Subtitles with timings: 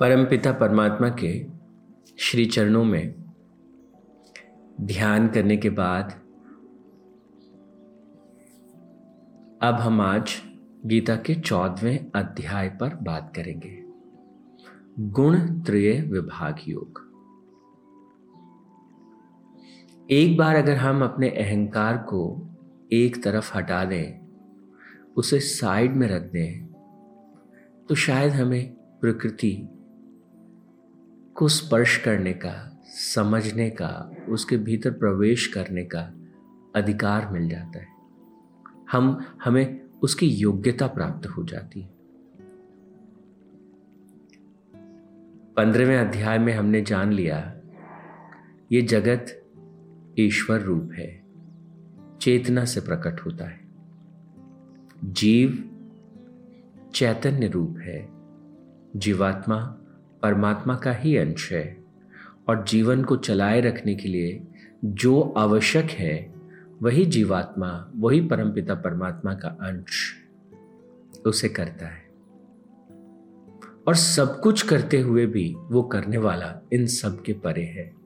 [0.00, 1.46] परमपिता परमात्मा के
[2.18, 3.14] श्री चरणों में
[4.80, 6.10] ध्यान करने के बाद
[9.62, 10.42] अब हम आज
[10.86, 13.84] गीता के चौदहवें अध्याय पर बात करेंगे।
[14.98, 17.00] गुण त्रय विभाग योग।
[20.10, 22.48] एक बार अगर हम अपने अहंकार को
[22.92, 24.26] एक तरफ़ हटा दें,
[25.16, 26.66] उसे साइड में रख दें
[27.88, 29.68] तो शायद हमें प्रकृति
[31.38, 36.12] को स्पर्श करने का, समझने का, उसके भीतर प्रवेश करने का
[36.76, 37.86] अधिकार मिल जाता है।
[38.92, 41.88] हम, हमें उसकी योग्यता प्राप्त हो जाती है।
[45.54, 47.54] पंद्रहवें अध्याय में हमने जान लिया,
[48.72, 49.46] ये जगत
[50.18, 51.24] ईश्वर रूप है,
[52.20, 53.60] चेतना से प्रकट होता है।
[55.04, 55.70] जीव
[56.94, 58.08] चैतन्य रूप है,
[58.96, 59.78] जीवात्मा
[60.22, 61.84] परमात्मा का ही अंश है
[62.48, 64.42] और जीवन को चलाए रखने के लिए
[64.84, 66.34] जो आवश्यक है,
[66.82, 70.14] वही जीवात्मा, वही परमपिता परमात्मा का अंश
[71.26, 72.08] उसे करता है।
[73.88, 77.98] और सब कुछ करते हुए भी वो करने वाला इन सब के परे है।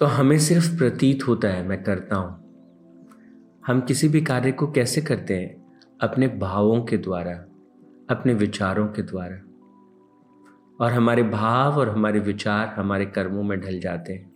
[0.00, 2.46] तो हमें सिर्फ़ प्रतीत होता है, मैं करता हूँ।
[3.66, 5.65] हम किसी भी कार्य को कैसे करते हैं?
[6.00, 7.32] अपने भावों के द्वारा,
[8.10, 9.36] अपने विचारों के द्वारा।
[10.84, 14.32] और हमारे भाव और हमारे विचार हमारे कर्मों में ढल जाते हैं।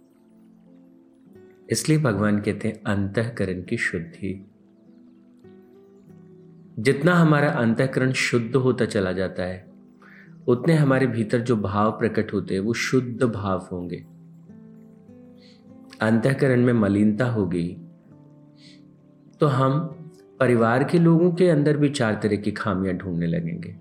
[1.70, 4.50] इसलिए भगवान कहते हैं, अंतकरण की शुद्धि।
[6.78, 9.72] जितना हमारा अंतकरण शुद्ध होता चला जाता है,
[10.48, 14.06] उतने हमारे भीतर जो भाव प्रकट होते हैं, वो शुद्ध भाव होंगे।
[16.00, 17.77] अंतकरण में मलिनता होगी
[19.41, 19.97] तो हम
[20.41, 23.75] परिवार के लोगों के अंदर भी चार तरह की खामियाँ ढूँढने लगेंगे।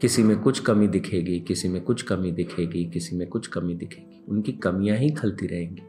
[0.00, 4.24] किसी में कुछ कमी दिखेगी, किसी में कुछ कमी दिखेगी, किसी में कुछ कमी दिखेगी।
[4.28, 5.82] उनकी कमियाँ ही खलती रहेंगी।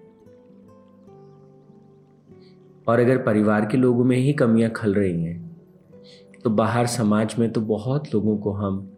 [2.87, 5.41] और अगर परिवार के लोगों में ही कमियाँ खल रही हैं
[6.43, 8.97] तो बाहर समाज में तो बहुत लोगों को हम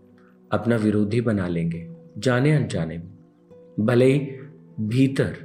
[0.52, 1.88] अपना विरोधी बना लेंगे,
[2.18, 3.12] जाने अनजाने में।
[3.80, 4.20] भले ही
[4.80, 5.36] भीतर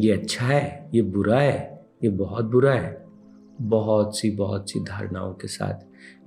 [0.00, 3.06] ये अच्छा है ये बुरा है, ये बहुत बुरा है।
[3.60, 5.74] बहुत सी बहुत सी धारणाओं के साथ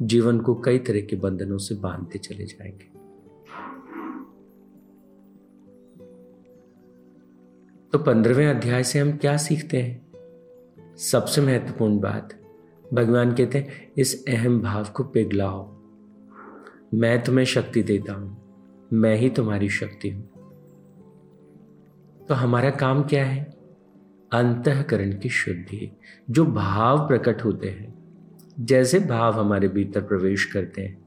[0.01, 2.99] जीवन को कई तरह के बंधनों से बांधते चले जाएँगे।
[7.91, 10.07] तो पंद्रहवें अध्याय से हम क्या सीखते हैं?
[10.97, 12.41] सबसे महत्वपूर्ण बात,
[12.93, 15.75] भगवान कहते हैं, इस अहम भाव को पिघलाओ।
[16.93, 18.37] मैं तुम्हें शक्ति देता हूँ,
[18.93, 20.29] मैं ही तुम्हारी शक्ति हूँ।
[22.27, 23.58] तो हमारा काम क्या है?
[24.33, 25.91] अंतकरण की शुद्धि,
[26.29, 27.93] जो भाव प्रकट होते हैं,
[28.59, 30.97] जैसे भाव हमारे भीतर प्रवेश करते हैं,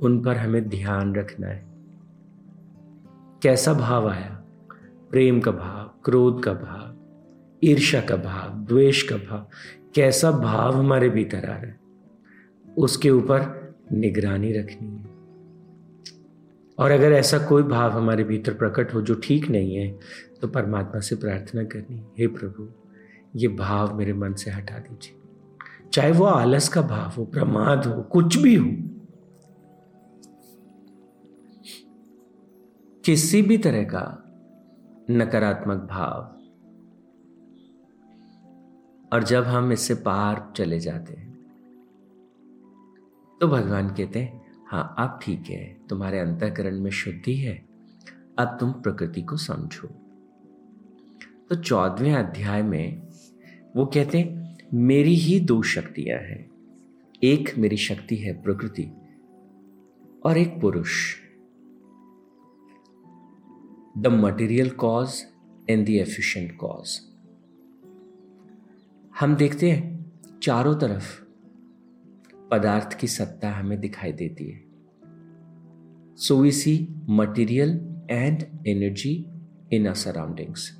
[0.00, 1.64] उन पर हमें ध्यान रखना है।
[3.42, 4.44] कैसा भाव आया?
[5.10, 6.94] प्रेम का भाव, क्रोध का भाव
[7.64, 9.48] ईर्षा का भाव, द्वेष का भाव,
[9.94, 11.80] कैसा भाव हमारे भीतर आ रहा है,
[12.78, 15.17] उसके ऊपर निगरानी रखनी है।
[16.78, 19.88] और अगर ऐसा कोई भाव हमारे भीतर प्रकट हो जो ठीक नहीं है
[20.40, 22.68] तो परमात्मा से प्रार्थना करनी, हे प्रभु,
[23.36, 25.14] ये भाव मेरे मन से हटा दीजिए।
[25.92, 28.66] चाहे वो आलस का भाव हो, प्रमाद हो, कुछ भी हो,
[33.04, 34.04] किसी भी तरह का
[35.10, 36.34] नकारात्मक भाव,
[39.12, 41.26] और जब हम इससे पार चले जाते हैं
[43.40, 47.54] तो भगवान कहते हैं हाँ अब ठीक है, तुम्हारे अंतकरण में शुद्धि है,
[48.38, 49.88] अब तुम प्रकृति को समझो।
[51.48, 53.02] तो चौदहवें अध्याय में
[53.76, 56.50] वो कहते हैं, मेरी ही दो शक्तियाँ हैं,
[57.22, 58.84] एक मेरी शक्ति है प्रकृति
[60.24, 61.14] और एक पुरुष।
[63.98, 65.22] The material cause
[65.70, 66.98] and the efficient cause
[69.20, 70.12] हम देखते हैं,
[70.42, 71.27] चारों तरफ़
[72.50, 74.64] पदार्थ की सत्ता हमें दिखाई देती है।
[76.16, 79.26] So we see material and energy
[79.72, 80.78] in a surroundings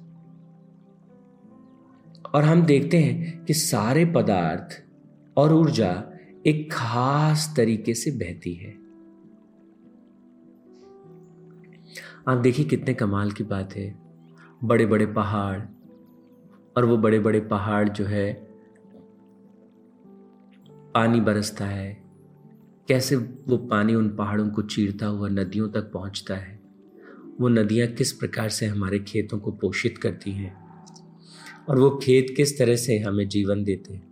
[2.35, 4.85] और हम देखते हैं कि सारे पदार्थ
[5.37, 6.05] और ऊर्जा
[6.47, 8.71] एक खास तरीके से बहती है।
[12.29, 13.99] आप देखिए कितने कमाल की बात है।
[14.65, 15.61] बड़े बड़े पहाड़
[16.77, 18.48] और वो बड़े बड़े पहाड़ जो है
[20.95, 22.03] पानी बरसता है।
[22.89, 26.61] कैसे वो पानी उन पहाड़ों को चीरता हुआ नदियों तक पहुँचता है?
[27.41, 30.69] वो नदियाँ किस प्रकार से हमारे खेतों को पोषित करती हैं?
[31.69, 34.09] और वो खेत किस तरह से हमें जीवन देते हैं?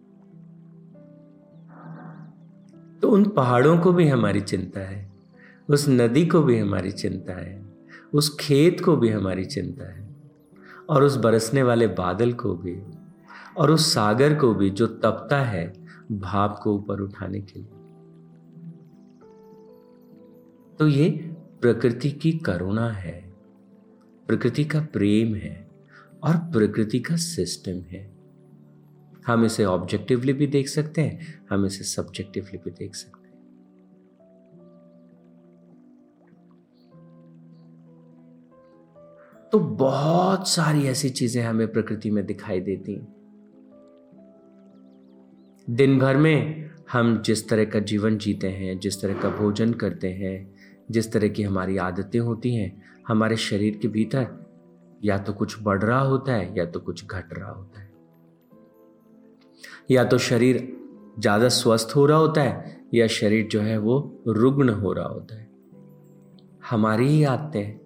[3.02, 5.12] तो उन पहाड़ों को भी हमारी चिंता है।
[5.68, 7.66] उस नदी को भी हमारी चिंता है।
[8.12, 10.16] उस खेत को भी हमारी चिंता है।
[10.88, 12.82] और उस बरसने वाले बादल को भी।
[13.56, 17.70] और उस सागर को भी जो तपता है भाप को ऊपर उठाने के लिए।
[20.78, 21.10] तो ये
[21.60, 23.32] प्रकृति की करुणा है,
[24.26, 25.70] प्रकृति का प्रेम है
[26.24, 28.16] और प्रकृति का सिस्टम है।
[29.26, 33.34] हम इसे ऑब्जेक्टिवली भी देख सकते हैं, हम इसे सब्जेक्टिवली भी देख सकते हैं।
[39.52, 43.15] तो बहुत सारी ऐसी चीज़ें हमें प्रकृति में दिखाई देती हैं।
[45.68, 50.08] दिन भर में हम जिस तरह का जीवन जीते हैं, जिस तरह का भोजन करते
[50.08, 50.54] हैं,
[50.90, 54.26] जिस तरह की हमारी आदतें होती हैं, हमारे शरीर के भीतर
[55.04, 57.90] या तो कुछ बढ़ रहा होता है या तो कुछ घट रहा होता है।
[59.90, 60.76] या तो शरीर
[61.18, 65.40] ज़्यादा स्वस्थ हो रहा होता है या शरीर जो है वो रुग्ण हो रहा होता
[65.40, 65.48] है।
[66.70, 67.78] हमारी ही आदतें,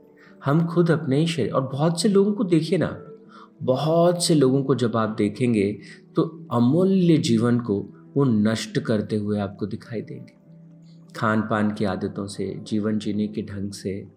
[0.44, 2.96] हम खुद अपने ही शरीर, और बहुत से लोगों को देखिए ना,
[3.62, 5.78] बहुत से लोगों को जब आप देखेंगे
[6.16, 7.80] तो अमूल्य जीवन को
[8.16, 10.32] वो नष्ट करते हुए आपको दिखाई देंगे।
[11.16, 14.08] खान पान की आदतों से, जीवन जीने के ढंग से,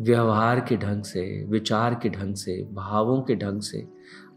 [0.00, 3.88] व्यवहार के ढंग से, विचार के ढंग से, भावों के ढंग से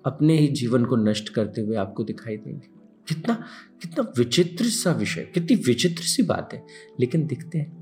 [0.06, 2.68] अपने ही जीवन को नष्ट करते हुए आपको दिखाई देंगे।
[3.08, 3.34] कितना
[3.82, 6.66] कितना विचित्र सा विषय, कितनी विचित्र सी बात है।
[7.00, 7.79] लेकिन दिखते हैं।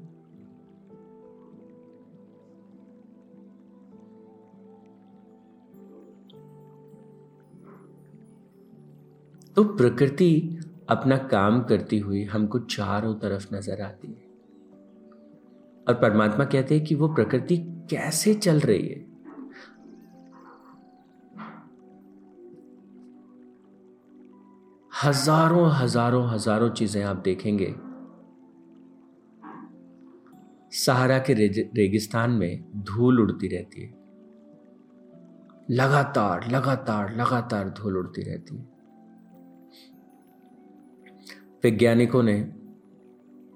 [9.57, 10.59] तो प्रकृति
[10.89, 14.25] अपना काम करती हुई हमको चारों तरफ़ नज़र आती है।
[15.87, 17.57] और परमात्मा कहते हैं कि वो प्रकृति
[17.91, 18.99] कैसे चल रही है?
[25.03, 27.73] हज़ारों हज़ारों हज़ारों चीज़ें आप देखेंगे।
[30.77, 33.93] सहारा के रेगिस्तान में धूल उड़ती रहती है।
[35.71, 38.76] लगातार लगातार लगातार धूल उड़ती रहती है।
[41.63, 42.41] वैज्ञानिकों ने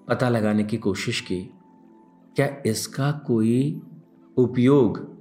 [0.08, 1.50] पता लगाने की कोशिश की,
[2.36, 3.82] क्या इसका कोई
[4.38, 5.18] उपयोग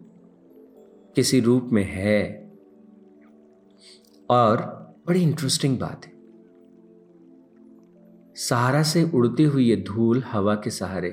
[1.15, 2.51] किसी रूप में है?
[4.31, 4.57] और
[5.07, 6.13] बड़ी इंटरेस्टिंग बात है।
[8.35, 11.11] सहारा से उड़ती हुई ये धूल हवा के सहारे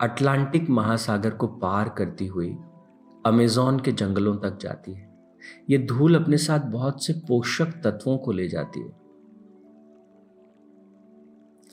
[0.00, 2.56] अटलांटिक महासागर को पार करती हुई
[3.26, 5.18] अमेजोन के जंगलों तक जाती है।
[5.70, 8.97] ये धूल अपने साथ बहुत से पोषक तत्वों को ले जाती है।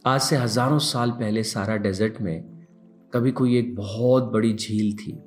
[0.07, 2.43] आज से हज़ारों साल पहले सारा डेजर्ट में
[3.13, 5.17] कभी कोई एक बहुत बड़ी झील थी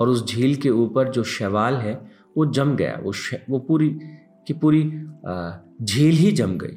[0.00, 1.94] और उस झील के ऊपर जो शैवाल है,
[2.36, 3.12] वो जम गया। वो
[3.50, 3.88] वो पूरी
[4.46, 4.82] की पूरी
[5.82, 6.76] झील ही जम गई।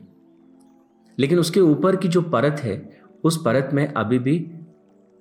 [1.17, 2.77] लेकिन उसके ऊपर की जो परत है,
[3.23, 4.39] उस परत में अभी भी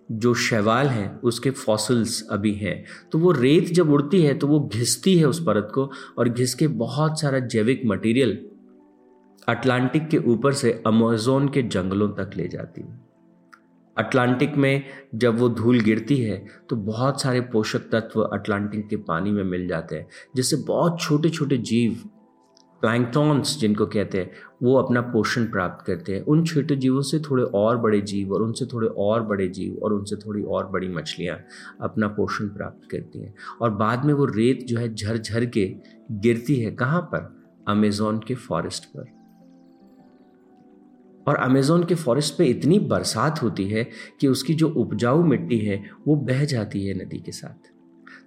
[0.09, 4.61] जो शैवाल हैं, उसके फॉसिल्स अभी हैं। तो वो रेत जब उड़ती है तो वो
[4.69, 8.39] घिसती है उस परत को और घिस के बहुत सारा जैविक मटेरियल
[9.49, 13.01] अटलांटिक के ऊपर से अमेजोन के जंगलों तक ले जाती है।
[13.97, 14.83] अटलांटिक में
[15.15, 16.37] जब वो धूल गिरती है
[16.71, 20.07] तो बहुत सारे पोषक तत्व अटलांटिक के पानी में मिल जाते हैं,
[20.37, 21.97] जिससे बहुत छोटे छोटे जीव,
[22.83, 24.31] प्लैंकटॉन्स जिनको कहते हैं,
[24.63, 28.43] वो अपना पोषण प्राप्त करते हैं। उन छोटे जीवों से थोड़े और बड़े जीव और
[28.43, 31.37] उनसे थोड़े और बड़े जीव और उनसे थोड़ी और बड़ी मछलियाँ
[31.81, 35.67] अपना पोषण प्राप्त करती हैं। और बाद में वो रेत जो है झर झर के
[36.13, 37.35] गिरती है, कहाँ पर?
[37.69, 39.14] अमेजोन के फॉरेस्ट पर।
[41.29, 43.89] और अमेज़ोन के फॉरेस्ट पे इतनी बरसात होती है
[44.21, 47.75] कि उसकी जो उपजाऊ मिट्टी है, वो बह जाती है नदी के साथ।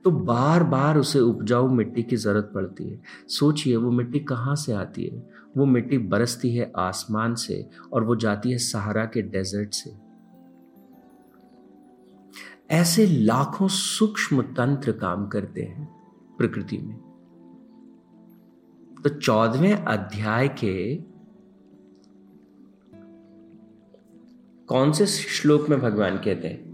[0.04, 4.74] तो बार बार उसे उपजाऊ मिट्टी की ज़रूरत पड़ती है। सोचिए, वो मिट्टी कहाँ से
[4.74, 5.30] आती है?
[5.58, 10.08] वो मिट्टी बरसती है आसमान से और वो जाती है सहारा के डेजर्ट से।
[12.72, 15.90] ऐसे लाखों सूक्ष्म तंत्र काम करते हैं
[16.38, 16.96] प्रकृति में।
[19.04, 20.96] तो चौदहवें अध्याय के
[24.68, 26.68] कौन से श्लोक में भगवान कहते हैं?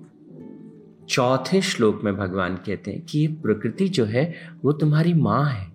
[1.10, 4.36] चौथे श्लोक में भगवान कहते हैं कि ये प्रकृति जो है,
[4.66, 5.74] वो तुम्हारी माँ है।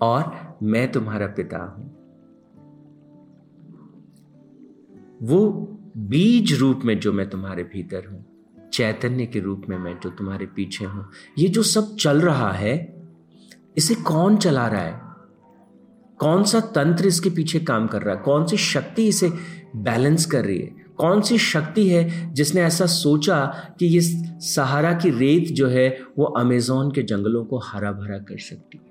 [0.00, 1.98] और मैं तुम्हारा पिता हूँ।
[5.22, 8.24] वो बीज रूप में जो मैं तुम्हारे भीतर हूँ,
[8.72, 13.02] चैतन्य के रूप में मैं जो तुम्हारे पीछे हूँ, ये जो सब चल रहा है,
[13.76, 15.08] इसे कौन चला रहा है?
[16.18, 18.22] कौन सा तंत्र इसके पीछे काम कर रहा है?
[18.22, 19.32] कौन सी शक्ति इसे
[19.76, 23.44] बैलेंस कर रही है। कौन सी शक्ति है जिसने ऐसा सोचा
[23.78, 24.00] कि ये
[24.40, 28.88] सहारा की रेत जो है वो अमेजोन के जंगलों को हरा भरा कर सकती है?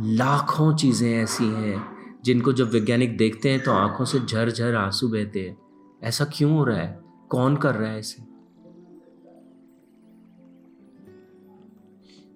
[0.00, 1.84] लाखों चीज़ें ऐसी हैं
[2.24, 5.56] जिनको जब वैज्ञानिक देखते हैं तो आँखों से झरझर आँसू बहते हैं।
[6.04, 7.00] ऐसा क्यों हो रहा है?
[7.28, 8.31] कौन कर रहा है इसे?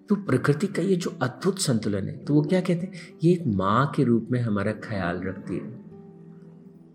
[0.09, 2.93] तो प्रकृति का ये जो अद्भुत संतुलन है तो वो क्या कहते हैं?
[3.25, 5.87] ये एक माँ के रूप में हमारा ख्याल रखती है।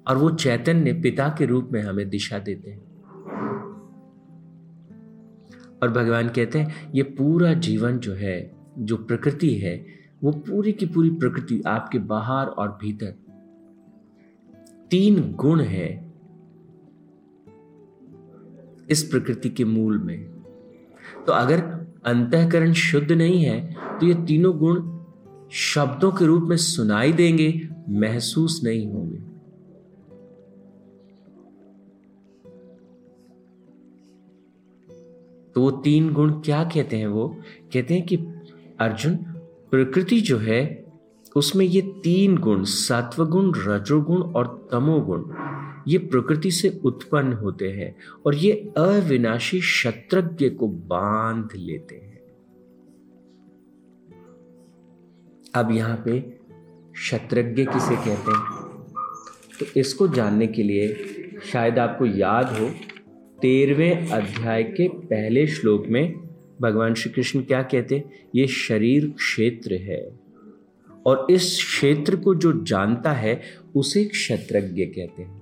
[0.08, 2.92] और वो चैतन्य पिता के रूप में हमें दिशा देते हैं।
[5.84, 9.86] और भगवान कहते हैं, ये पूरा जीवन जो है, जो प्रकृति है,
[10.24, 13.16] वो पूरी की पूरी प्रकृति आपके बाहर और भीतर।
[14.92, 16.14] तीन गुण है
[18.90, 20.30] इस प्रकृति के मूल में।
[21.28, 25.02] तो अगर अंतकरण शुद्ध नहीं है तो ये तीनों गुण
[25.52, 29.18] शब्दों के रूप में सुनाई देंगे, महसूस नहीं होंगे।
[35.56, 37.38] तो वो तीन गुण क्या कहते हैं वो?
[37.74, 38.16] कहते हैं कि
[38.80, 39.16] अर्जुन,
[39.72, 40.86] प्रकृति जो है,
[41.36, 45.24] उसमें ये तीन गुण, सत्वगुण, रजोगुण और तमोगुण
[45.88, 47.96] ये प्रकृति से उत्पन्न होते हैं
[48.26, 52.12] और ये अविनाशी शत्रज्ञ को बाँध लेते हैं।
[55.56, 56.40] अब यहाँ पे
[56.96, 58.62] शत्रज्ञ किसे कहते हैं?
[59.60, 60.94] तो इसको जानने के लिए
[61.54, 62.70] शायद आपको याद हो,
[63.42, 66.14] तेरहवें अध्याय के पहले श्लोक में
[66.62, 68.28] भगवान श्री कृष्ण क्या कहते हैं?
[68.36, 70.20] ये शरीर क्षेत्र है
[71.06, 73.42] और इस क्षेत्र को जो जानता है,
[73.76, 75.41] उसे क्षत्रज्ञ कहते हैं।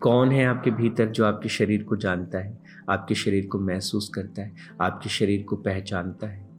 [0.00, 2.58] कौन है आपके भीतर जो आपके शरीर को जानता है,
[2.90, 6.50] आपके शरीर को महसूस करता है, आपके शरीर को पहचानता है?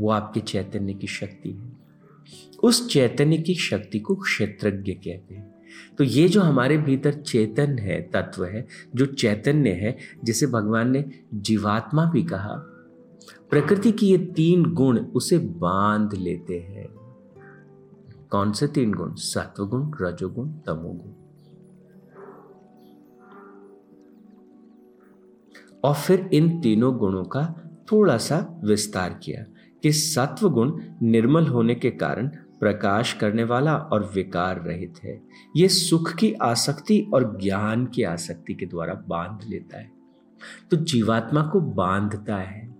[0.00, 1.72] वो आपके चैतन्य की शक्ति है।
[2.62, 5.54] उस चैतन्य की शक्ति को क्षेत्रज्ञ कहते हैं।
[5.98, 11.04] तो ये जो हमारे भीतर चेतन है, तत्व है, जो चैतन्य है, जिसे भगवान ने
[11.34, 12.54] जीवात्मा भी कहा,
[13.50, 16.88] प्रकृति की ये तीन गुण उसे बाँध लेते हैं।
[18.30, 19.14] कौन से तीन गुण?
[19.14, 21.25] सत्वगुण, रजोगुण, तमोगुण।
[25.86, 29.44] और फिर इन तीनों गुणों का थोड़ा सा विस्तार किया
[29.82, 32.28] कि सत्व गुण निर्मल होने के कारण
[32.60, 35.22] प्रकाश करने वाला और विकार रहित है।
[35.56, 39.90] ये सुख की आसक्ति और ज्ञान की आसक्ति के द्वारा बाँध लेता है।
[40.70, 42.76] तो जीवात्मा को बांधता है।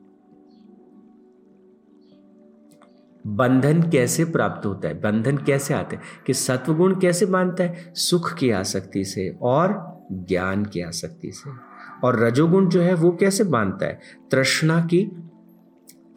[3.27, 5.01] बंधन कैसे प्राप्त होता है?
[5.01, 6.03] बंधन कैसे आते हैं?
[6.27, 7.95] कि सत्वगुण कैसे बांधता है?
[7.97, 13.45] सुख की आसक्ति से और ज्ञान की आसक्ति से। और रजोगुण जो है वो कैसे
[13.45, 14.01] बांधता है?
[14.31, 15.05] तृष्णा की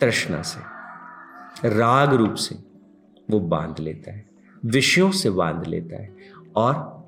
[0.02, 0.60] तृष्णा से,
[1.70, 2.56] राग रूप से
[3.30, 4.30] वो बाँध लेता है,
[4.66, 6.16] विषयों से बाँध लेता है
[6.56, 7.00] और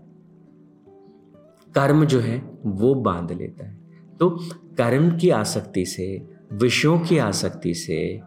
[1.75, 3.77] कर्म जो है वो बाँध लेता है।
[4.19, 4.29] तो
[4.77, 8.21] कर्म की आसक्ति से, विषयों की आसक्ति से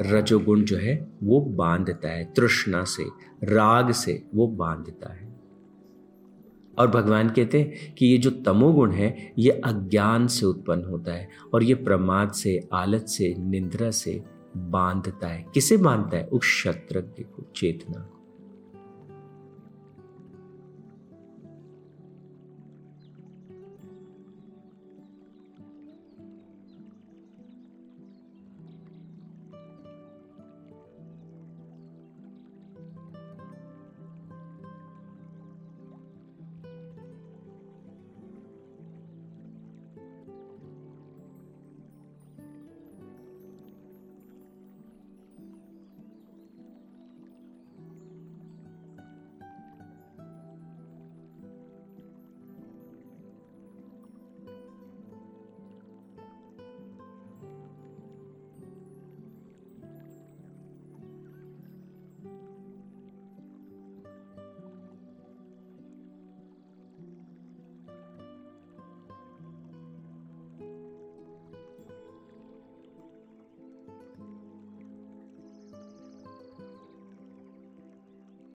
[0.00, 3.04] रजोगुण जो है वो बांधता है, तृष्णा से,
[3.44, 5.31] राग से वो बांधता है।
[6.78, 11.28] और भगवान कहते हैं कि ये जो तमोगुण है, ये अज्ञान से उत्पन्न होता है
[11.54, 14.22] और ये प्रमाद से, आलत से, निंद्रा से
[14.56, 16.24] बांधता है। किसे बांधता है?
[16.24, 18.21] उस क्षत्रज्ञ को, चेतना को।